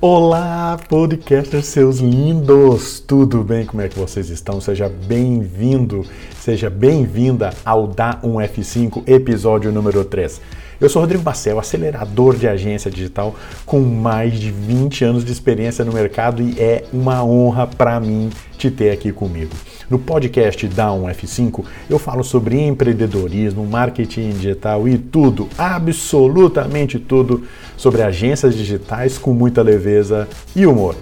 Olá, 0.00 0.78
podcasters, 0.88 1.66
seus 1.66 1.98
lindos! 1.98 3.00
Tudo 3.00 3.42
bem? 3.42 3.66
Como 3.66 3.82
é 3.82 3.88
que 3.88 3.98
vocês 3.98 4.30
estão? 4.30 4.60
Seja 4.60 4.88
bem-vindo, 4.88 6.06
seja 6.38 6.70
bem-vinda 6.70 7.52
ao 7.64 7.88
Da 7.88 8.20
1F5, 8.22 9.02
episódio 9.08 9.72
número 9.72 10.04
3. 10.04 10.40
Eu 10.80 10.88
sou 10.88 11.02
Rodrigo 11.02 11.24
Marcel, 11.24 11.58
acelerador 11.58 12.36
de 12.36 12.46
agência 12.46 12.88
digital 12.88 13.34
com 13.66 13.80
mais 13.80 14.38
de 14.38 14.52
20 14.52 15.04
anos 15.04 15.24
de 15.24 15.32
experiência 15.32 15.84
no 15.84 15.92
mercado 15.92 16.40
e 16.40 16.54
é 16.60 16.84
uma 16.92 17.24
honra 17.24 17.66
para 17.66 17.98
mim 17.98 18.30
te 18.56 18.70
ter 18.70 18.92
aqui 18.92 19.10
comigo. 19.10 19.50
No 19.90 19.98
podcast 19.98 20.68
da 20.68 20.88
1F5 20.88 21.64
eu 21.90 21.98
falo 21.98 22.22
sobre 22.22 22.60
empreendedorismo, 22.60 23.66
marketing 23.66 24.30
digital 24.30 24.86
e 24.86 24.96
tudo, 24.96 25.48
absolutamente 25.58 27.00
tudo 27.00 27.42
sobre 27.76 28.02
agências 28.02 28.54
digitais 28.54 29.18
com 29.18 29.32
muita 29.32 29.62
leveza 29.62 29.87
e 30.54 30.66
humor. 30.66 30.94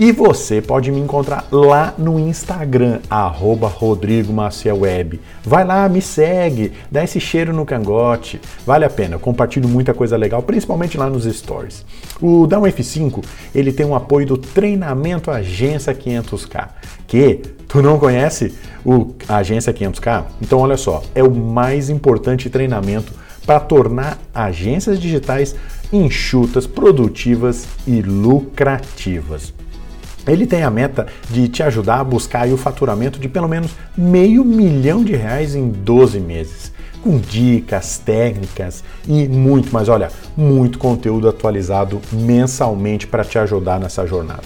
E 0.00 0.12
você 0.12 0.62
pode 0.62 0.90
me 0.90 0.98
encontrar 0.98 1.46
lá 1.52 1.92
no 1.98 2.18
Instagram, 2.18 3.00
arroba 3.10 3.68
Rodrigo 3.68 4.32
Web. 4.32 5.20
Vai 5.44 5.62
lá, 5.62 5.86
me 5.90 6.00
segue, 6.00 6.72
dá 6.90 7.04
esse 7.04 7.20
cheiro 7.20 7.52
no 7.52 7.66
cangote. 7.66 8.40
Vale 8.64 8.86
a 8.86 8.88
pena, 8.88 9.16
eu 9.16 9.20
compartilho 9.20 9.68
muita 9.68 9.92
coisa 9.92 10.16
legal, 10.16 10.42
principalmente 10.42 10.96
lá 10.96 11.10
nos 11.10 11.24
stories. 11.24 11.84
O 12.18 12.46
Down 12.46 12.62
F5, 12.62 13.22
ele 13.54 13.72
tem 13.72 13.84
um 13.84 13.94
apoio 13.94 14.26
do 14.26 14.38
treinamento 14.38 15.30
Agência 15.30 15.94
500K, 15.94 16.68
que 17.06 17.42
tu 17.68 17.82
não 17.82 17.98
conhece 17.98 18.54
o 18.82 19.14
Agência 19.28 19.70
500K? 19.70 20.24
Então 20.40 20.60
olha 20.60 20.78
só, 20.78 21.02
é 21.14 21.22
o 21.22 21.30
mais 21.30 21.90
importante 21.90 22.48
treinamento 22.48 23.12
para 23.50 23.58
tornar 23.58 24.16
agências 24.32 25.00
digitais 25.00 25.56
enxutas, 25.92 26.68
produtivas 26.68 27.66
e 27.84 28.00
lucrativas. 28.00 29.52
Ele 30.24 30.46
tem 30.46 30.62
a 30.62 30.70
meta 30.70 31.08
de 31.28 31.48
te 31.48 31.60
ajudar 31.64 31.98
a 31.98 32.04
buscar 32.04 32.46
o 32.46 32.56
faturamento 32.56 33.18
de 33.18 33.28
pelo 33.28 33.48
menos 33.48 33.72
meio 33.98 34.44
milhão 34.44 35.02
de 35.02 35.16
reais 35.16 35.56
em 35.56 35.68
12 35.68 36.20
meses, 36.20 36.72
com 37.02 37.18
dicas, 37.18 37.98
técnicas 37.98 38.84
e 39.08 39.26
muito 39.26 39.72
mais, 39.72 39.88
olha, 39.88 40.10
muito 40.36 40.78
conteúdo 40.78 41.28
atualizado 41.28 42.00
mensalmente 42.12 43.08
para 43.08 43.24
te 43.24 43.36
ajudar 43.36 43.80
nessa 43.80 44.06
jornada. 44.06 44.44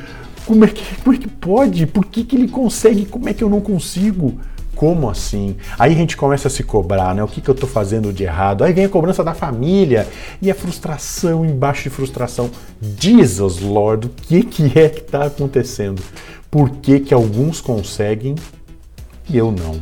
como 0.47 0.65
é 0.65 0.69
que, 0.69 0.85
como 1.03 1.17
é 1.17 1.19
que 1.19 1.27
pode? 1.27 1.87
Por 1.87 2.05
que, 2.05 2.23
que 2.23 2.37
ele 2.37 2.47
consegue? 2.47 3.05
Como 3.05 3.29
é 3.29 3.35
que 3.35 3.43
eu 3.43 3.51
não 3.51 3.61
consigo? 3.61 4.39
Como 4.77 5.11
assim? 5.11 5.57
Aí 5.77 5.93
a 5.93 5.97
gente 5.97 6.17
começa 6.17 6.47
a 6.47 6.51
se 6.51 6.63
cobrar, 6.63 7.17
né? 7.17 7.25
O 7.25 7.29
que, 7.29 7.41
que 7.41 7.51
eu 7.51 7.55
estou 7.55 7.69
fazendo 7.69 8.13
de 8.13 8.23
errado? 8.23 8.63
Aí 8.63 8.73
vem 8.73 8.85
a 8.85 8.89
cobrança 8.89 9.25
da 9.25 9.35
família 9.35 10.07
e 10.41 10.53
a 10.53 10.55
frustração 10.55 11.45
embaixo 11.45 11.85
de 11.85 11.91
frustração. 11.91 12.49
Jesus 13.01 13.61
Lord, 13.61 14.07
o 14.07 14.11
que, 14.11 14.43
que 14.45 14.79
é 14.79 14.89
que 14.89 15.01
está 15.01 15.25
acontecendo? 15.25 16.01
Por 16.49 16.71
que, 16.71 17.01
que 17.01 17.13
alguns 17.13 17.61
conseguem 17.61 18.37
e 19.29 19.37
eu 19.37 19.51
não? 19.51 19.81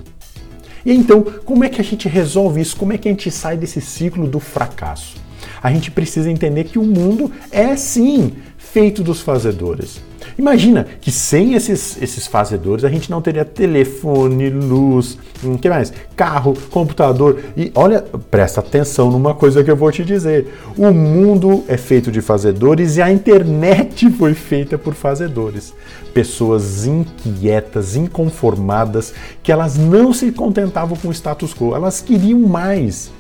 E 0.85 0.93
então, 0.93 1.23
como 1.45 1.65
é 1.65 1.69
que 1.69 1.81
a 1.81 1.85
gente 1.85 2.09
resolve 2.09 2.61
isso? 2.61 2.77
Como 2.77 2.93
é 2.93 2.99
que 2.99 3.09
a 3.09 3.11
gente 3.11 3.31
sai 3.31 3.57
desse 3.57 3.81
ciclo 3.81 4.27
do 4.27 4.41
fracasso? 4.41 5.17
A 5.63 5.73
gente 5.73 5.91
precisa 5.91 6.31
entender 6.31 6.65
que 6.65 6.79
o 6.79 6.83
mundo 6.83 7.31
é 7.51 7.77
sim 7.77 8.33
feito 8.57 9.03
dos 9.03 9.21
fazedores. 9.21 10.01
Imagina 10.39 10.87
que 11.01 11.11
sem 11.11 11.55
esses, 11.55 12.01
esses 12.01 12.27
fazedores 12.27 12.85
a 12.85 12.89
gente 12.89 13.11
não 13.11 13.21
teria 13.21 13.45
telefone, 13.45 14.51
luz, 14.51 15.19
hum, 15.45 15.57
que 15.57 15.69
mais? 15.69 15.93
Carro, 16.17 16.55
computador. 16.71 17.41
E 17.57 17.71
olha, 17.75 18.03
presta 18.31 18.61
atenção 18.61 19.11
numa 19.11 19.35
coisa 19.35 19.63
que 19.63 19.71
eu 19.71 19.77
vou 19.77 19.91
te 19.91 20.05
dizer. 20.05 20.53
O 20.77 20.91
mundo 20.93 21.65
é 21.69 21.77
feito 21.77 22.11
de 22.11 22.21
fazedores 22.21 22.97
e 22.97 23.03
a 23.03 23.13
internet 23.13 24.11
foi 24.19 24.35
feita 24.35 24.79
por 24.79 24.95
fazedores. 24.95 25.75
Pessoas 26.15 26.87
inquietas, 26.87 27.97
inconformadas, 27.97 29.15
que 29.43 29.53
elas 29.53 29.77
não 29.77 30.13
se 30.13 30.31
contentavam 30.33 30.97
com 30.97 31.09
o 31.09 31.13
status 31.13 31.55
quo, 31.55 31.75
elas 31.75 32.01
queriam 32.01 32.41
mais 32.41 33.11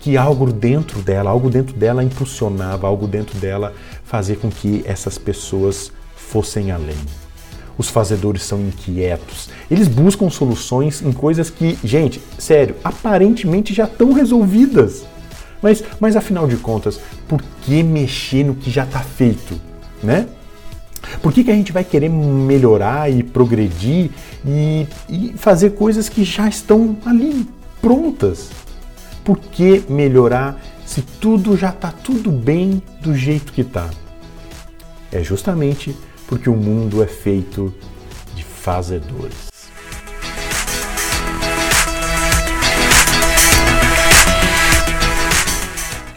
que 0.00 0.16
algo 0.16 0.50
dentro 0.52 1.02
dela, 1.02 1.30
algo 1.30 1.50
dentro 1.50 1.76
dela 1.76 2.04
impulsionava, 2.04 2.86
algo 2.86 3.06
dentro 3.06 3.38
dela 3.38 3.74
fazia 4.04 4.36
com 4.36 4.48
que 4.48 4.82
essas 4.86 5.18
pessoas 5.18 5.92
fossem 6.30 6.70
além. 6.70 6.96
Os 7.76 7.88
fazedores 7.88 8.42
são 8.42 8.60
inquietos. 8.60 9.48
Eles 9.70 9.86
buscam 9.86 10.28
soluções 10.28 11.00
em 11.00 11.12
coisas 11.12 11.48
que, 11.48 11.78
gente, 11.84 12.20
sério, 12.36 12.74
aparentemente 12.82 13.72
já 13.72 13.84
estão 13.84 14.12
resolvidas. 14.12 15.06
Mas, 15.62 15.82
mas 16.00 16.16
afinal 16.16 16.46
de 16.46 16.56
contas, 16.56 17.00
por 17.28 17.42
que 17.62 17.82
mexer 17.82 18.44
no 18.44 18.54
que 18.54 18.70
já 18.70 18.84
está 18.84 19.00
feito, 19.00 19.60
né? 20.02 20.26
Por 21.22 21.32
que, 21.32 21.44
que 21.44 21.50
a 21.50 21.54
gente 21.54 21.72
vai 21.72 21.84
querer 21.84 22.08
melhorar 22.08 23.10
e 23.10 23.22
progredir 23.22 24.10
e, 24.44 24.86
e 25.08 25.34
fazer 25.36 25.70
coisas 25.70 26.08
que 26.08 26.24
já 26.24 26.48
estão 26.48 26.96
ali 27.06 27.48
prontas? 27.80 28.50
Por 29.24 29.38
que 29.38 29.84
melhorar 29.88 30.60
se 30.84 31.02
tudo 31.02 31.56
já 31.56 31.70
está 31.70 31.90
tudo 31.90 32.30
bem 32.30 32.82
do 33.00 33.14
jeito 33.14 33.52
que 33.52 33.62
está? 33.62 33.88
É 35.10 35.22
justamente 35.22 35.96
porque 36.28 36.50
o 36.50 36.54
mundo 36.54 37.02
é 37.02 37.06
feito 37.06 37.74
de 38.34 38.44
fazedores. 38.44 39.48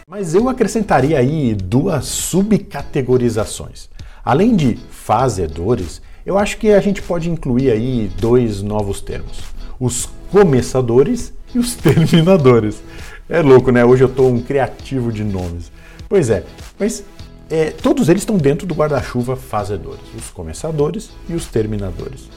Mas 0.06 0.34
eu 0.34 0.50
acrescentaria 0.50 1.18
aí 1.18 1.54
duas 1.54 2.04
subcategorizações. 2.04 3.88
Além 4.22 4.54
de 4.54 4.78
fazedores, 4.90 6.02
eu 6.24 6.38
acho 6.38 6.58
que 6.58 6.70
a 6.70 6.80
gente 6.80 7.00
pode 7.00 7.30
incluir 7.30 7.70
aí 7.70 8.10
dois 8.20 8.60
novos 8.60 9.00
termos: 9.00 9.40
os 9.80 10.10
começadores 10.30 11.32
e 11.54 11.58
os 11.58 11.74
terminadores. 11.74 12.82
É 13.28 13.40
louco, 13.40 13.72
né? 13.72 13.82
Hoje 13.82 14.04
eu 14.04 14.08
estou 14.08 14.30
um 14.30 14.42
criativo 14.42 15.10
de 15.10 15.24
nomes. 15.24 15.72
Pois 16.06 16.28
é, 16.28 16.44
mas 16.78 17.02
é, 17.50 17.70
todos 17.70 18.08
eles 18.08 18.22
estão 18.22 18.36
dentro 18.36 18.66
do 18.66 18.74
guarda-chuva 18.74 19.36
fazedores, 19.36 20.02
os 20.16 20.30
começadores 20.30 21.10
e 21.28 21.34
os 21.34 21.46
terminadores. 21.46 22.28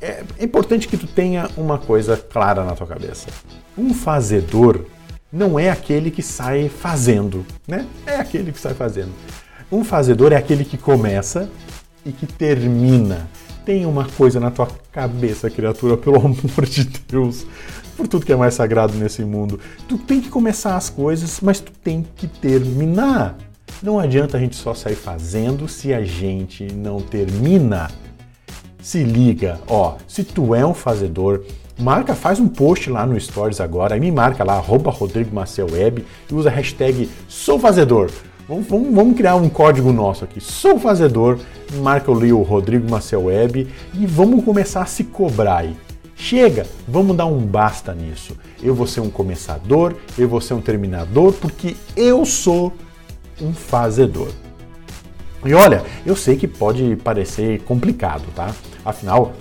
É, 0.00 0.24
é 0.38 0.44
importante 0.44 0.88
que 0.88 0.96
tu 0.96 1.06
tenha 1.06 1.48
uma 1.56 1.78
coisa 1.78 2.16
clara 2.16 2.64
na 2.64 2.74
tua 2.74 2.86
cabeça. 2.86 3.28
Um 3.78 3.94
fazedor 3.94 4.84
não 5.32 5.58
é 5.58 5.70
aquele 5.70 6.10
que 6.10 6.22
sai 6.22 6.68
fazendo, 6.68 7.46
né? 7.66 7.86
É 8.06 8.16
aquele 8.16 8.52
que 8.52 8.60
sai 8.60 8.74
fazendo. 8.74 9.12
Um 9.70 9.82
fazedor 9.82 10.32
é 10.32 10.36
aquele 10.36 10.64
que 10.64 10.76
começa 10.76 11.48
e 12.04 12.12
que 12.12 12.26
termina. 12.26 13.28
Tem 13.64 13.86
uma 13.86 14.04
coisa 14.04 14.40
na 14.40 14.50
tua 14.50 14.68
cabeça, 14.90 15.48
criatura, 15.48 15.96
pelo 15.96 16.16
amor 16.20 16.66
de 16.68 16.84
Deus, 16.84 17.46
por 17.96 18.08
tudo 18.08 18.26
que 18.26 18.32
é 18.32 18.36
mais 18.36 18.54
sagrado 18.54 18.94
nesse 18.94 19.24
mundo. 19.24 19.58
Tu 19.88 19.96
tem 19.98 20.20
que 20.20 20.28
começar 20.28 20.76
as 20.76 20.90
coisas, 20.90 21.40
mas 21.40 21.60
tu 21.60 21.72
tem 21.82 22.04
que 22.16 22.26
terminar. 22.26 23.38
Não 23.80 23.98
adianta 23.98 24.36
a 24.36 24.40
gente 24.40 24.56
só 24.56 24.74
sair 24.74 24.96
fazendo 24.96 25.68
se 25.68 25.94
a 25.94 26.02
gente 26.04 26.72
não 26.72 27.00
termina. 27.00 27.90
Se 28.80 29.04
liga, 29.04 29.60
ó, 29.68 29.96
se 30.08 30.24
tu 30.24 30.54
é 30.54 30.66
um 30.66 30.74
fazedor, 30.74 31.44
marca, 31.78 32.16
faz 32.16 32.40
um 32.40 32.48
post 32.48 32.90
lá 32.90 33.06
no 33.06 33.18
Stories 33.18 33.60
agora, 33.60 33.94
aí 33.94 34.00
me 34.00 34.10
marca 34.10 34.42
lá, 34.42 34.54
arroba 34.54 34.90
Rodrigo 34.90 35.30
Web 35.70 36.04
e 36.28 36.34
usa 36.34 36.48
a 36.48 36.52
hashtag 36.52 37.08
Sou 37.28 37.60
Fazedor. 37.60 38.10
Vamos, 38.48 38.66
vamos, 38.66 38.94
vamos, 38.94 39.16
criar 39.16 39.36
um 39.36 39.48
código 39.48 39.92
nosso 39.92 40.24
aqui. 40.24 40.40
Sou 40.40 40.78
fazedor, 40.78 41.38
marca 41.80 42.10
o 42.10 42.42
Rodrigo 42.42 42.90
Maciel 42.90 43.24
Web 43.24 43.68
e 43.94 44.04
vamos 44.04 44.44
começar 44.44 44.82
a 44.82 44.86
se 44.86 45.04
cobrar 45.04 45.58
aí. 45.58 45.76
Chega, 46.16 46.66
vamos 46.86 47.16
dar 47.16 47.26
um 47.26 47.38
basta 47.38 47.94
nisso. 47.94 48.36
Eu 48.62 48.74
vou 48.74 48.86
ser 48.86 49.00
um 49.00 49.10
começador, 49.10 49.94
eu 50.18 50.28
vou 50.28 50.40
ser 50.40 50.54
um 50.54 50.60
terminador, 50.60 51.32
porque 51.34 51.76
eu 51.96 52.24
sou 52.24 52.72
um 53.42 53.52
fazedor. 53.52 54.28
E 55.44 55.52
olha, 55.54 55.84
eu 56.06 56.14
sei 56.14 56.36
que 56.36 56.46
pode 56.46 56.96
parecer 56.96 57.60
complicado, 57.62 58.24
tá? 58.34 58.54
Afinal, 58.84 59.32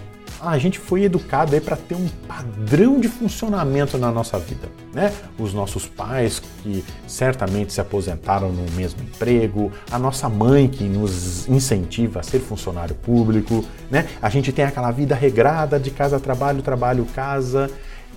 a 0.42 0.58
gente 0.58 0.80
foi 0.80 1.04
educado 1.04 1.54
aí 1.54 1.62
para 1.62 1.76
ter 1.76 1.94
um 1.94 2.08
padrão 2.28 3.00
de 3.00 3.08
funcionamento 3.08 3.98
na 3.98 4.12
nossa 4.12 4.40
vida, 4.40 4.68
né? 4.92 5.14
Os 5.38 5.54
nossos 5.54 5.86
pais 5.86 6.42
que 6.64 6.84
certamente 7.06 7.72
se 7.72 7.80
aposentaram 7.80 8.52
no 8.52 8.70
mesmo 8.72 9.04
emprego, 9.04 9.72
a 9.92 10.00
nossa 10.00 10.28
mãe 10.28 10.68
que 10.68 10.86
nos 10.86 11.48
incentiva 11.48 12.22
a 12.22 12.24
ser 12.24 12.40
funcionário 12.40 12.96
público, 12.96 13.64
né? 13.92 14.08
A 14.20 14.30
gente 14.30 14.52
tem 14.52 14.66
aquela 14.66 14.90
vida 14.90 15.14
regrada 15.14 15.80
de 15.80 15.92
casa 15.92 16.20
trabalho, 16.20 16.64
trabalho 16.64 17.06
casa, 17.14 17.70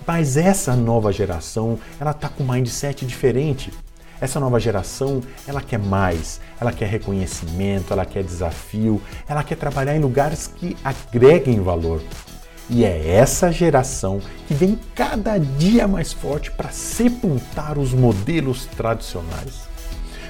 mas 0.07 0.35
essa 0.35 0.75
nova 0.75 1.11
geração, 1.11 1.77
ela 1.99 2.13
tá 2.13 2.27
com 2.27 2.43
um 2.43 2.51
mindset 2.51 3.05
diferente. 3.05 3.71
Essa 4.21 4.39
nova 4.39 4.59
geração, 4.59 5.21
ela 5.45 5.61
quer 5.61 5.79
mais, 5.79 6.39
ela 6.59 6.71
quer 6.71 6.87
reconhecimento, 6.87 7.91
ela 7.91 8.05
quer 8.05 8.23
desafio, 8.23 9.01
ela 9.27 9.43
quer 9.43 9.55
trabalhar 9.55 9.95
em 9.95 9.99
lugares 9.99 10.47
que 10.47 10.77
agreguem 10.83 11.59
valor. 11.59 12.01
E 12.69 12.83
é 12.83 13.07
essa 13.09 13.51
geração 13.51 14.21
que 14.47 14.53
vem 14.53 14.79
cada 14.95 15.37
dia 15.37 15.87
mais 15.87 16.13
forte 16.13 16.49
para 16.49 16.71
sepultar 16.71 17.77
os 17.77 17.93
modelos 17.93 18.65
tradicionais. 18.65 19.67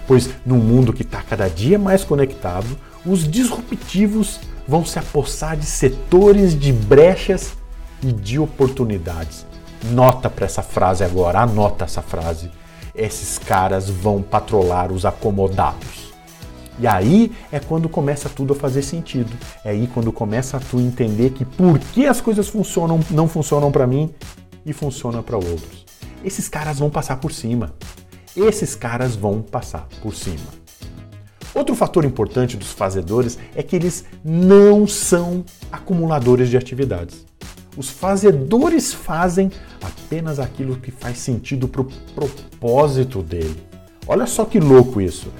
Pois 0.07 0.29
no 0.45 0.55
mundo 0.55 0.91
que 0.91 1.03
está 1.03 1.21
cada 1.21 1.47
dia 1.47 1.79
mais 1.79 2.03
conectado, 2.03 2.77
os 3.05 3.27
disruptivos 3.27 4.39
vão 4.67 4.83
se 4.83 4.99
apossar 4.99 5.55
de 5.55 5.65
setores 5.65 6.59
de 6.59 6.73
brechas 6.73 7.53
e 8.03 8.11
de 8.11 8.37
oportunidades. 8.37 9.45
Nota 9.91 10.29
para 10.29 10.45
essa 10.45 10.61
frase 10.61 11.03
agora, 11.03 11.39
anota 11.39 11.85
essa 11.85 12.01
frase 12.01 12.51
esses 12.95 13.38
caras 13.38 13.89
vão 13.89 14.21
patrolar 14.21 14.92
os 14.92 15.06
acomodados. 15.06 16.13
E 16.77 16.86
aí 16.86 17.31
é 17.51 17.59
quando 17.59 17.88
começa 17.88 18.27
tudo 18.27 18.53
a 18.53 18.56
fazer 18.56 18.81
sentido. 18.81 19.31
É 19.63 19.69
aí 19.69 19.88
quando 19.94 20.12
começa 20.12 20.57
a 20.57 20.59
tu 20.59 20.80
entender 20.80 21.31
que 21.31 21.45
por 21.45 21.80
que 21.80 22.06
as 22.06 22.19
coisas 22.19 22.47
funcionam, 22.50 23.00
não 23.12 23.27
funcionam 23.27 23.71
para 23.71 23.88
mim 23.88 24.13
e 24.65 24.74
funcionam 24.74 25.24
para 25.24 25.38
outros. 25.38 25.86
Esses 26.24 26.50
caras 26.50 26.80
vão 26.80 26.89
passar 26.89 27.18
por 27.18 27.31
cima. 27.31 27.74
Esses 28.36 28.75
caras 28.75 29.15
vão 29.15 29.42
passar 29.42 29.88
por 30.01 30.13
cima. 30.13 30.65
Outro 31.53 31.74
fator 31.74 32.03
importante 32.03 32.57
dos 32.57 32.74
fazedores 32.74 33.39
é 33.56 33.63
que 33.63 33.77
eles 33.77 34.03
não 34.24 34.86
são 34.86 35.45
acumuladores 35.71 36.50
de 36.50 36.57
atividades. 36.57 37.25
Os 37.77 37.89
fazedores 37.89 38.94
fazem 38.94 39.51
apenas 39.81 40.39
aquilo 40.39 40.77
que 40.77 40.92
faz 40.92 41.18
sentido 41.18 41.68
para 41.68 41.81
o 41.81 41.86
propósito 42.13 43.22
dele. 43.22 43.62
Olha 44.07 44.25
só 44.25 44.45
que 44.45 44.60
louco 44.60 45.01
isso. 45.01 45.31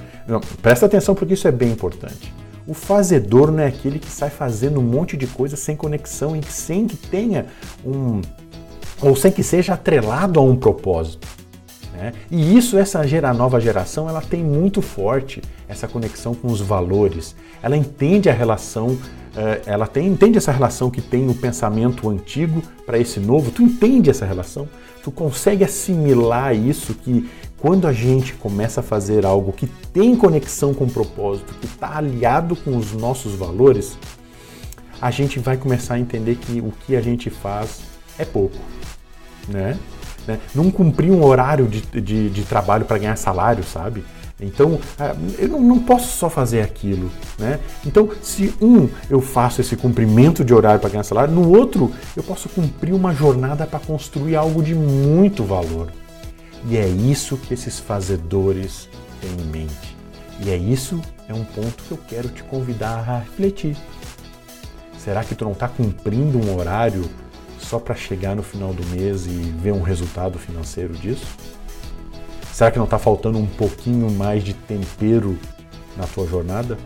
Presta 0.60 0.86
atenção 0.86 1.14
porque 1.14 1.34
isso 1.34 1.48
é 1.48 1.52
bem 1.52 1.70
importante. 1.70 2.32
O 2.66 2.74
fazedor 2.74 3.52
não 3.52 3.60
é 3.60 3.66
aquele 3.68 3.98
que 3.98 4.10
sai 4.10 4.28
fazendo 4.28 4.80
um 4.80 4.82
monte 4.82 5.16
de 5.16 5.26
coisa 5.26 5.56
sem 5.56 5.76
conexão 5.76 6.34
e 6.34 6.42
sem 6.42 6.86
que 6.86 6.96
tenha 6.96 7.46
um. 7.84 8.20
ou 9.00 9.14
sem 9.14 9.30
que 9.30 9.42
seja 9.42 9.74
atrelado 9.74 10.40
a 10.40 10.42
um 10.42 10.56
propósito. 10.56 11.28
Né? 11.96 12.12
E 12.30 12.56
isso, 12.56 12.76
essa 12.76 13.06
gera, 13.06 13.32
nova 13.32 13.60
geração, 13.60 14.08
ela 14.08 14.20
tem 14.20 14.42
muito 14.42 14.82
forte 14.82 15.40
essa 15.68 15.86
conexão 15.86 16.34
com 16.34 16.48
os 16.48 16.60
valores. 16.60 17.36
Ela 17.62 17.76
entende 17.76 18.28
a 18.28 18.32
relação 18.32 18.98
ela 19.66 19.86
tem, 19.86 20.06
entende 20.06 20.38
essa 20.38 20.50
relação 20.50 20.90
que 20.90 21.00
tem 21.00 21.22
no 21.22 21.34
pensamento 21.34 22.08
antigo 22.08 22.62
para 22.86 22.98
esse 22.98 23.20
novo? 23.20 23.50
Tu 23.50 23.62
entende 23.62 24.08
essa 24.08 24.24
relação? 24.24 24.68
Tu 25.02 25.10
consegue 25.10 25.62
assimilar 25.62 26.54
isso 26.56 26.94
que 26.94 27.28
quando 27.58 27.86
a 27.86 27.92
gente 27.92 28.34
começa 28.34 28.80
a 28.80 28.82
fazer 28.82 29.24
algo 29.24 29.52
que 29.52 29.66
tem 29.92 30.16
conexão 30.16 30.74
com 30.74 30.84
o 30.84 30.90
propósito, 30.90 31.54
que 31.60 31.66
está 31.66 31.96
aliado 31.96 32.56
com 32.56 32.76
os 32.76 32.92
nossos 32.92 33.34
valores, 33.34 33.98
a 35.00 35.10
gente 35.10 35.38
vai 35.38 35.56
começar 35.56 35.94
a 35.94 35.98
entender 35.98 36.36
que 36.36 36.60
o 36.60 36.72
que 36.86 36.96
a 36.96 37.00
gente 37.00 37.30
faz 37.30 37.80
é 38.18 38.24
pouco, 38.24 38.56
né? 39.48 39.78
Né? 40.26 40.38
Não 40.54 40.70
cumprir 40.70 41.10
um 41.10 41.24
horário 41.24 41.66
de, 41.66 41.80
de, 42.00 42.30
de 42.30 42.42
trabalho 42.42 42.84
para 42.84 42.98
ganhar 42.98 43.16
salário, 43.16 43.64
sabe? 43.64 44.04
Então, 44.40 44.78
ah, 44.98 45.14
eu 45.38 45.48
não 45.48 45.78
posso 45.78 46.14
só 46.18 46.28
fazer 46.28 46.60
aquilo, 46.60 47.10
né? 47.38 47.58
Então, 47.86 48.10
se 48.22 48.54
um 48.60 48.86
eu 49.08 49.20
faço 49.20 49.62
esse 49.62 49.76
cumprimento 49.76 50.44
de 50.44 50.52
horário 50.52 50.78
para 50.78 50.90
ganhar 50.90 51.04
salário, 51.04 51.32
no 51.32 51.48
outro 51.56 51.90
eu 52.14 52.22
posso 52.22 52.48
cumprir 52.50 52.92
uma 52.92 53.14
jornada 53.14 53.66
para 53.66 53.78
construir 53.78 54.36
algo 54.36 54.62
de 54.62 54.74
muito 54.74 55.42
valor. 55.42 55.90
E 56.68 56.76
é 56.76 56.86
isso 56.86 57.38
que 57.38 57.54
esses 57.54 57.78
fazedores 57.78 58.90
têm 59.20 59.30
em 59.30 59.50
mente. 59.50 59.96
E 60.44 60.50
é 60.50 60.56
isso 60.56 61.00
é 61.28 61.32
um 61.32 61.44
ponto 61.44 61.82
que 61.84 61.92
eu 61.92 61.98
quero 62.06 62.28
te 62.28 62.42
convidar 62.42 63.08
a 63.08 63.18
refletir. 63.20 63.76
Será 64.98 65.24
que 65.24 65.34
tu 65.34 65.44
não 65.44 65.52
está 65.52 65.68
cumprindo 65.68 66.38
um 66.38 66.58
horário 66.58 67.08
só 67.68 67.80
para 67.80 67.94
chegar 67.94 68.36
no 68.36 68.42
final 68.42 68.72
do 68.72 68.86
mês 68.86 69.26
e 69.26 69.30
ver 69.30 69.72
um 69.72 69.82
resultado 69.82 70.38
financeiro 70.38 70.94
disso? 70.94 71.26
Será 72.52 72.70
que 72.70 72.78
não 72.78 72.84
está 72.84 72.98
faltando 72.98 73.38
um 73.38 73.46
pouquinho 73.46 74.10
mais 74.10 74.44
de 74.44 74.54
tempero 74.54 75.36
na 75.96 76.06
tua 76.06 76.26
jornada? 76.26 76.78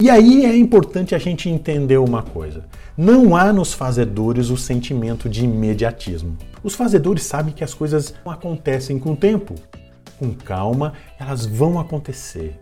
E 0.00 0.08
aí 0.08 0.44
é 0.44 0.56
importante 0.56 1.14
a 1.14 1.18
gente 1.18 1.48
entender 1.48 1.98
uma 1.98 2.22
coisa. 2.22 2.64
Não 2.96 3.36
há 3.36 3.52
nos 3.52 3.72
fazedores 3.72 4.48
o 4.48 4.56
sentimento 4.56 5.28
de 5.28 5.44
imediatismo. 5.44 6.36
Os 6.62 6.74
fazedores 6.74 7.24
sabem 7.24 7.52
que 7.52 7.64
as 7.64 7.74
coisas 7.74 8.14
não 8.24 8.32
acontecem 8.32 8.98
com 8.98 9.12
o 9.12 9.16
tempo. 9.16 9.54
Com 10.18 10.32
calma, 10.34 10.92
elas 11.18 11.46
vão 11.46 11.78
acontecer. 11.78 12.58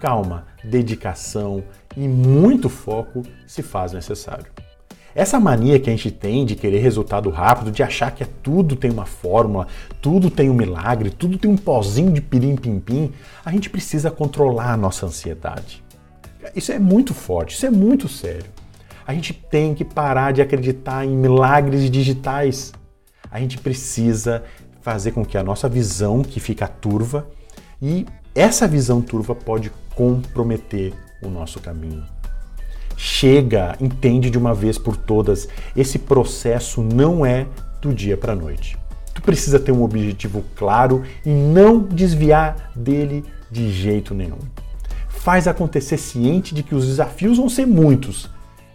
Calma, 0.00 0.46
dedicação 0.62 1.64
e 1.96 2.06
muito 2.06 2.68
foco 2.68 3.22
se 3.46 3.62
faz 3.62 3.92
necessário. 3.92 4.46
Essa 5.14 5.40
mania 5.40 5.80
que 5.80 5.88
a 5.88 5.92
gente 5.92 6.10
tem 6.10 6.44
de 6.44 6.54
querer 6.54 6.78
resultado 6.80 7.30
rápido, 7.30 7.70
de 7.70 7.82
achar 7.82 8.10
que 8.10 8.22
é 8.22 8.28
tudo 8.42 8.76
tem 8.76 8.90
uma 8.90 9.06
fórmula, 9.06 9.66
tudo 10.02 10.28
tem 10.28 10.50
um 10.50 10.54
milagre, 10.54 11.08
tudo 11.08 11.38
tem 11.38 11.50
um 11.50 11.56
pozinho 11.56 12.12
de 12.12 12.20
pirim-pim-pim, 12.20 13.10
a 13.42 13.50
gente 13.50 13.70
precisa 13.70 14.10
controlar 14.10 14.72
a 14.72 14.76
nossa 14.76 15.06
ansiedade. 15.06 15.82
Isso 16.54 16.70
é 16.70 16.78
muito 16.78 17.14
forte, 17.14 17.54
isso 17.54 17.64
é 17.64 17.70
muito 17.70 18.08
sério. 18.08 18.50
A 19.06 19.14
gente 19.14 19.32
tem 19.32 19.74
que 19.74 19.86
parar 19.86 20.32
de 20.32 20.42
acreditar 20.42 21.06
em 21.06 21.16
milagres 21.16 21.90
digitais. 21.90 22.74
A 23.30 23.40
gente 23.40 23.56
precisa 23.56 24.44
fazer 24.82 25.12
com 25.12 25.24
que 25.24 25.38
a 25.38 25.42
nossa 25.42 25.66
visão, 25.66 26.22
que 26.22 26.40
fica 26.40 26.68
turva, 26.68 27.26
e 27.80 28.04
essa 28.34 28.68
visão 28.68 29.00
turva 29.00 29.34
pode 29.34 29.72
comprometer 29.96 30.92
o 31.20 31.28
nosso 31.28 31.58
caminho. 31.58 32.04
Chega, 32.96 33.76
entende 33.80 34.30
de 34.30 34.38
uma 34.38 34.54
vez 34.54 34.78
por 34.78 34.96
todas, 34.96 35.48
esse 35.74 35.98
processo 35.98 36.82
não 36.82 37.26
é 37.26 37.46
do 37.82 37.92
dia 37.92 38.16
para 38.16 38.32
a 38.32 38.36
noite. 38.36 38.78
Tu 39.12 39.22
precisa 39.22 39.58
ter 39.58 39.72
um 39.72 39.82
objetivo 39.82 40.44
claro 40.54 41.02
e 41.24 41.30
não 41.30 41.80
desviar 41.80 42.70
dele 42.76 43.24
de 43.50 43.72
jeito 43.72 44.14
nenhum. 44.14 44.38
Faz 45.08 45.48
acontecer 45.48 45.96
ciente 45.96 46.54
de 46.54 46.62
que 46.62 46.74
os 46.74 46.86
desafios 46.86 47.38
vão 47.38 47.48
ser 47.48 47.66
muitos, 47.66 48.30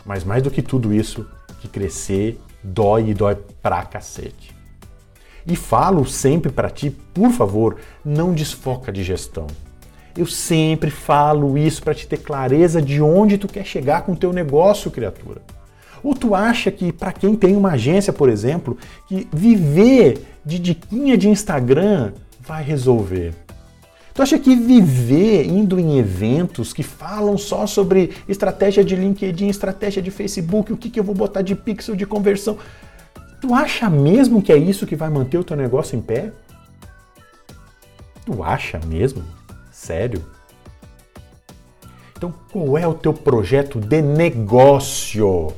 mas 0.05 0.23
mais 0.23 0.43
do 0.43 0.51
que 0.51 0.61
tudo 0.61 0.93
isso, 0.93 1.25
que 1.59 1.67
crescer 1.67 2.39
dói 2.63 3.09
e 3.09 3.13
dói 3.13 3.35
pra 3.61 3.85
cacete. 3.85 4.55
E 5.45 5.55
falo 5.55 6.05
sempre 6.05 6.51
para 6.51 6.69
ti, 6.69 6.89
por 7.13 7.31
favor, 7.31 7.77
não 8.03 8.33
desfoca 8.33 8.91
de 8.91 9.03
gestão. 9.03 9.47
Eu 10.17 10.25
sempre 10.25 10.89
falo 10.89 11.57
isso 11.57 11.81
para 11.81 11.93
te 11.93 12.07
ter 12.07 12.17
clareza 12.17 12.81
de 12.81 13.01
onde 13.01 13.37
tu 13.37 13.47
quer 13.47 13.65
chegar 13.65 14.01
com 14.03 14.13
o 14.13 14.17
teu 14.17 14.33
negócio, 14.33 14.91
criatura. 14.91 15.41
Ou 16.03 16.15
tu 16.15 16.33
acha 16.33 16.71
que 16.71 16.91
para 16.91 17.11
quem 17.11 17.35
tem 17.35 17.55
uma 17.55 17.71
agência, 17.71 18.11
por 18.11 18.29
exemplo, 18.29 18.77
que 19.07 19.27
viver 19.31 20.25
de 20.43 20.57
diquinha 20.59 21.17
de 21.17 21.29
Instagram 21.29 22.11
vai 22.39 22.63
resolver? 22.63 23.33
Tu 24.13 24.21
acha 24.21 24.37
que 24.37 24.55
viver 24.55 25.45
indo 25.45 25.79
em 25.79 25.97
eventos 25.97 26.73
que 26.73 26.83
falam 26.83 27.37
só 27.37 27.65
sobre 27.65 28.11
estratégia 28.27 28.83
de 28.83 28.95
LinkedIn, 28.95 29.47
estratégia 29.47 30.01
de 30.01 30.11
Facebook, 30.11 30.73
o 30.73 30.77
que, 30.77 30.89
que 30.89 30.99
eu 30.99 31.03
vou 31.03 31.15
botar 31.15 31.41
de 31.41 31.55
pixel 31.55 31.95
de 31.95 32.05
conversão, 32.05 32.57
tu 33.39 33.53
acha 33.53 33.89
mesmo 33.89 34.41
que 34.41 34.51
é 34.51 34.57
isso 34.57 34.85
que 34.85 34.95
vai 34.95 35.09
manter 35.09 35.37
o 35.37 35.43
teu 35.43 35.55
negócio 35.55 35.97
em 35.97 36.01
pé? 36.01 36.31
Tu 38.25 38.43
acha 38.43 38.79
mesmo? 38.85 39.23
Sério? 39.81 40.23
Então, 42.15 42.31
qual 42.51 42.77
é 42.77 42.87
o 42.87 42.93
teu 42.93 43.11
projeto 43.15 43.79
de 43.79 43.99
negócio? 43.99 45.55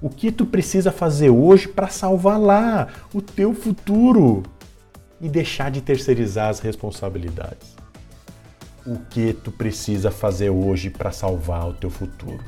O 0.00 0.08
que 0.08 0.32
tu 0.32 0.46
precisa 0.46 0.90
fazer 0.90 1.28
hoje 1.28 1.68
para 1.68 1.88
salvar 1.88 2.40
lá 2.40 2.88
o 3.12 3.20
teu 3.20 3.52
futuro 3.52 4.44
e 5.20 5.28
deixar 5.28 5.70
de 5.70 5.82
terceirizar 5.82 6.48
as 6.48 6.60
responsabilidades? 6.60 7.76
O 8.86 8.98
que 9.10 9.34
tu 9.34 9.52
precisa 9.52 10.10
fazer 10.10 10.48
hoje 10.48 10.88
para 10.88 11.12
salvar 11.12 11.68
o 11.68 11.74
teu 11.74 11.90
futuro? 11.90 12.42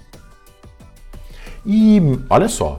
E 1.66 2.00
olha 2.30 2.48
só, 2.48 2.78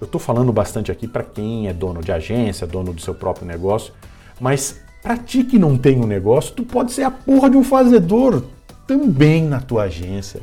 eu 0.00 0.06
estou 0.06 0.18
falando 0.18 0.54
bastante 0.54 0.90
aqui 0.90 1.06
para 1.06 1.22
quem 1.22 1.68
é 1.68 1.74
dono 1.74 2.02
de 2.02 2.12
agência, 2.12 2.66
dono 2.66 2.94
do 2.94 3.00
seu 3.02 3.14
próprio 3.14 3.46
negócio, 3.46 3.92
mas 4.40 4.87
para 5.02 5.16
ti 5.16 5.44
que 5.44 5.58
não 5.58 5.76
tem 5.76 5.98
um 5.98 6.06
negócio, 6.06 6.54
tu 6.54 6.64
pode 6.64 6.92
ser 6.92 7.02
a 7.02 7.10
porra 7.10 7.48
de 7.48 7.56
um 7.56 7.64
fazedor 7.64 8.42
também 8.86 9.44
na 9.44 9.60
tua 9.60 9.84
agência. 9.84 10.40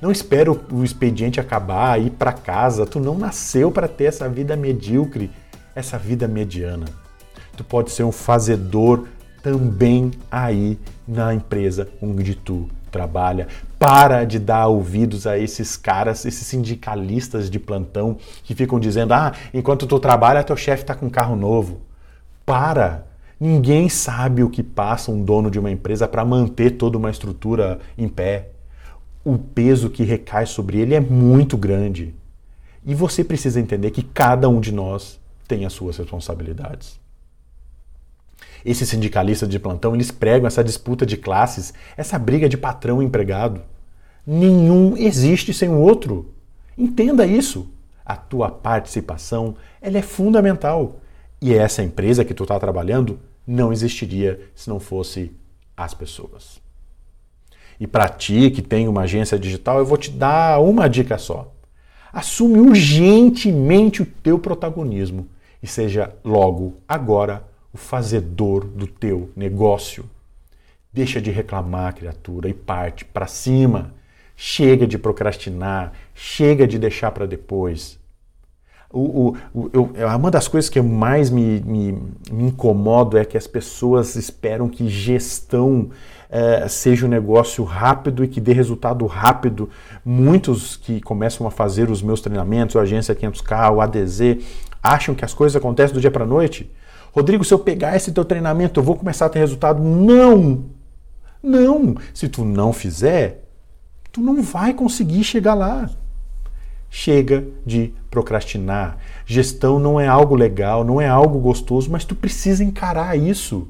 Não 0.00 0.10
espera 0.10 0.50
o 0.50 0.82
expediente 0.82 1.38
acabar, 1.38 2.00
ir 2.00 2.10
para 2.10 2.32
casa. 2.32 2.84
Tu 2.84 2.98
não 2.98 3.16
nasceu 3.16 3.70
para 3.70 3.86
ter 3.86 4.04
essa 4.04 4.28
vida 4.28 4.56
medíocre, 4.56 5.30
essa 5.76 5.96
vida 5.96 6.26
mediana. 6.26 6.86
Tu 7.56 7.62
pode 7.62 7.92
ser 7.92 8.02
um 8.02 8.10
fazedor 8.10 9.06
também 9.42 10.10
aí 10.30 10.78
na 11.06 11.32
empresa 11.32 11.88
onde 12.00 12.34
tu 12.34 12.68
trabalha. 12.90 13.46
Para 13.78 14.24
de 14.24 14.38
dar 14.38 14.66
ouvidos 14.66 15.26
a 15.26 15.38
esses 15.38 15.76
caras, 15.76 16.24
esses 16.24 16.46
sindicalistas 16.46 17.48
de 17.48 17.58
plantão 17.60 18.16
que 18.42 18.54
ficam 18.54 18.80
dizendo: 18.80 19.14
ah, 19.14 19.32
enquanto 19.54 19.86
tu 19.86 20.00
trabalha, 20.00 20.42
teu 20.44 20.56
chefe 20.56 20.82
está 20.82 20.94
com 20.94 21.08
carro 21.08 21.36
novo. 21.36 21.80
Para! 22.44 23.11
Ninguém 23.44 23.88
sabe 23.88 24.44
o 24.44 24.48
que 24.48 24.62
passa 24.62 25.10
um 25.10 25.20
dono 25.20 25.50
de 25.50 25.58
uma 25.58 25.68
empresa 25.68 26.06
para 26.06 26.24
manter 26.24 26.76
toda 26.76 26.96
uma 26.96 27.10
estrutura 27.10 27.80
em 27.98 28.08
pé 28.08 28.50
o 29.24 29.36
peso 29.36 29.90
que 29.90 30.04
recai 30.04 30.46
sobre 30.46 30.78
ele 30.78 30.94
é 30.94 31.00
muito 31.00 31.56
grande. 31.56 32.14
E 32.86 32.94
você 32.94 33.24
precisa 33.24 33.58
entender 33.58 33.90
que 33.90 34.04
cada 34.04 34.48
um 34.48 34.60
de 34.60 34.72
nós 34.72 35.20
tem 35.48 35.66
as 35.66 35.72
suas 35.72 35.96
responsabilidades. 35.96 37.00
Esses 38.64 38.88
sindicalistas 38.88 39.48
de 39.48 39.58
plantão, 39.58 39.92
eles 39.92 40.12
pregam 40.12 40.46
essa 40.46 40.62
disputa 40.62 41.04
de 41.04 41.16
classes, 41.16 41.74
essa 41.96 42.20
briga 42.20 42.48
de 42.48 42.56
patrão 42.56 43.02
e 43.02 43.06
empregado. 43.06 43.60
Nenhum 44.24 44.96
existe 44.96 45.52
sem 45.52 45.68
o 45.68 45.78
outro. 45.78 46.32
Entenda 46.78 47.26
isso. 47.26 47.68
A 48.04 48.14
tua 48.14 48.50
participação, 48.50 49.56
ela 49.80 49.98
é 49.98 50.02
fundamental. 50.02 51.00
E 51.40 51.52
essa 51.52 51.82
empresa 51.82 52.24
que 52.24 52.34
tu 52.34 52.44
está 52.44 52.56
trabalhando 52.60 53.18
não 53.46 53.72
existiria 53.72 54.40
se 54.54 54.68
não 54.68 54.78
fosse 54.78 55.32
as 55.76 55.94
pessoas. 55.94 56.60
E 57.80 57.86
para 57.86 58.08
ti 58.08 58.50
que 58.50 58.62
tem 58.62 58.86
uma 58.86 59.02
agência 59.02 59.38
digital, 59.38 59.78
eu 59.78 59.86
vou 59.86 59.96
te 59.96 60.10
dar 60.10 60.60
uma 60.60 60.88
dica 60.88 61.18
só. 61.18 61.52
Assume 62.12 62.60
urgentemente 62.60 64.02
o 64.02 64.06
teu 64.06 64.38
protagonismo 64.38 65.28
e 65.62 65.66
seja 65.66 66.14
logo 66.24 66.76
agora 66.86 67.44
o 67.72 67.78
fazedor 67.78 68.64
do 68.64 68.86
teu 68.86 69.30
negócio. 69.34 70.04
Deixa 70.92 71.20
de 71.22 71.30
reclamar, 71.30 71.94
criatura, 71.94 72.48
e 72.48 72.52
parte 72.52 73.04
para 73.04 73.26
cima. 73.26 73.94
Chega 74.36 74.86
de 74.86 74.98
procrastinar, 74.98 75.92
chega 76.14 76.66
de 76.66 76.78
deixar 76.78 77.10
para 77.12 77.26
depois. 77.26 77.98
O, 78.92 79.34
o, 79.54 79.70
eu, 79.72 79.90
uma 80.16 80.30
das 80.30 80.48
coisas 80.48 80.68
que 80.68 80.80
mais 80.80 81.30
me, 81.30 81.60
me, 81.60 81.92
me 82.30 82.44
incomodo 82.44 83.16
é 83.16 83.24
que 83.24 83.38
as 83.38 83.46
pessoas 83.46 84.16
esperam 84.16 84.68
que 84.68 84.86
gestão 84.88 85.88
é, 86.32 86.66
seja 86.66 87.04
um 87.04 87.08
negócio 87.08 87.62
rápido 87.62 88.24
e 88.24 88.28
que 88.28 88.40
dê 88.40 88.52
resultado 88.52 89.04
rápido. 89.06 89.68
Muitos 90.04 90.76
que 90.76 91.00
começam 91.00 91.46
a 91.46 91.50
fazer 91.50 91.90
os 91.90 92.02
meus 92.02 92.20
treinamentos, 92.20 92.74
a 92.74 92.80
Agência 92.80 93.14
500K, 93.14 93.74
o 93.74 93.80
ADZ, 93.80 94.20
acham 94.82 95.14
que 95.14 95.24
as 95.24 95.34
coisas 95.34 95.54
acontecem 95.54 95.94
do 95.94 96.00
dia 96.00 96.10
para 96.10 96.24
a 96.24 96.26
noite. 96.26 96.70
Rodrigo, 97.12 97.44
se 97.44 97.52
eu 97.52 97.58
pegar 97.58 97.94
esse 97.94 98.10
teu 98.12 98.24
treinamento, 98.24 98.80
eu 98.80 98.84
vou 98.84 98.96
começar 98.96 99.26
a 99.26 99.28
ter 99.28 99.38
resultado? 99.40 99.82
Não! 99.82 100.64
Não! 101.42 101.96
Se 102.14 102.28
tu 102.28 102.44
não 102.44 102.72
fizer, 102.72 103.44
tu 104.10 104.22
não 104.22 104.42
vai 104.42 104.72
conseguir 104.72 105.22
chegar 105.22 105.52
lá. 105.52 105.90
Chega 106.94 107.46
de 107.64 107.94
procrastinar. 108.10 108.98
Gestão 109.24 109.78
não 109.78 109.98
é 109.98 110.06
algo 110.06 110.34
legal, 110.34 110.84
não 110.84 111.00
é 111.00 111.08
algo 111.08 111.38
gostoso, 111.38 111.90
mas 111.90 112.04
tu 112.04 112.14
precisa 112.14 112.62
encarar 112.62 113.16
isso. 113.16 113.66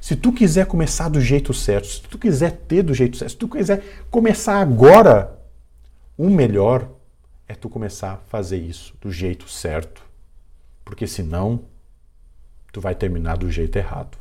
Se 0.00 0.16
tu 0.16 0.32
quiser 0.32 0.64
começar 0.64 1.10
do 1.10 1.20
jeito 1.20 1.52
certo, 1.52 1.88
se 1.88 2.00
tu 2.00 2.18
quiser 2.18 2.52
ter 2.52 2.82
do 2.82 2.94
jeito 2.94 3.18
certo, 3.18 3.32
se 3.32 3.36
tu 3.36 3.46
quiser 3.46 3.84
começar 4.10 4.62
agora, 4.62 5.38
o 6.16 6.30
melhor 6.30 6.88
é 7.46 7.54
tu 7.54 7.68
começar 7.68 8.14
a 8.14 8.16
fazer 8.16 8.56
isso 8.56 8.94
do 8.98 9.12
jeito 9.12 9.46
certo. 9.50 10.02
Porque 10.86 11.06
senão 11.06 11.60
tu 12.72 12.80
vai 12.80 12.94
terminar 12.94 13.36
do 13.36 13.50
jeito 13.50 13.76
errado. 13.76 14.16